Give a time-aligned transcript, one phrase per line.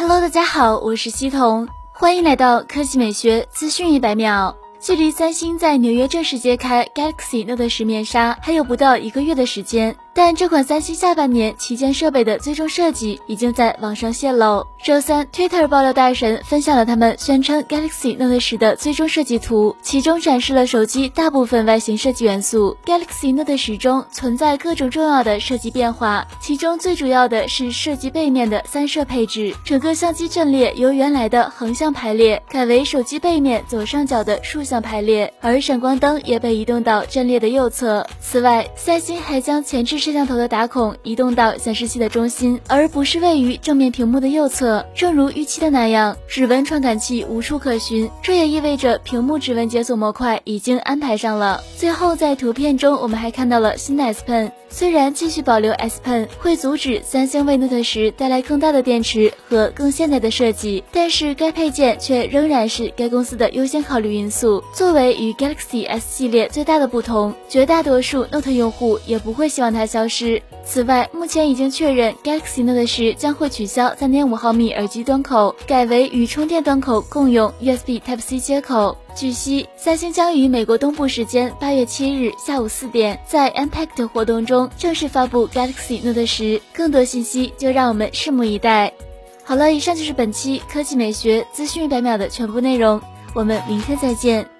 [0.00, 4.56] Hello，大家好，我是西彤，欢迎来到科技美学资讯一百秒。
[4.78, 9.96] 距离三星在纽约正式揭开 Galaxy Note 十面纱还有不到一个月的时间。
[10.18, 14.66] 但这款三星下半年旗舰设备的最终设计已经在网上泄露。
[14.84, 22.76] 周三，Twitter 爆料大神分享了他们宣称 Galaxy Note 十的最终设计图，其中展示了手机大部分外形设计元素。
[22.84, 38.04] Galaxy Note 十中存在各种重要的设计变化，其中最主要的是设计背面的三摄配置，整个相机阵列由原来的横向排列改为手机背面左上角的竖向排列，而闪光灯也被移动到阵列的右侧。
[38.20, 44.86] 此外，三星还将前置摄像头的打孔移动到显示器的中心，而不是位于正面屏幕的右侧。
[44.94, 51.62] 正如预期的那样，指纹传感器无处可寻，这也意味着屏幕指纹解锁模块已经安排上了。
[51.76, 54.50] 最后，在图片中，我们还看到了新的 S Pen。
[54.70, 64.62] 虽然继续保留 S Pen 会阻止三星为 Note 十带来更大的电池和更现代的设计，但是该配件却仍然是该公司的优先考虑因素。
[64.74, 70.40] 作为与 Galaxy S 系列最大的不同，绝大多数 Note 用户也不会希望它消失。
[70.64, 78.96] 此外，目前已经确认 Galaxy Note 十将会取消3.5毫米耳机端口，改为与充电端口共用 USB Type C 接口。
[79.16, 86.60] 据悉，三星将于美国东部时间八月七日下午四点，在 Impact 活动中正式发布 Galaxy Note 十。
[86.72, 88.92] 更多信息就让我们拭目以待。
[89.42, 93.00] 好了，以上就是本期科技美学资讯一百秒的全部内容，
[93.34, 94.57] 我们明天再见。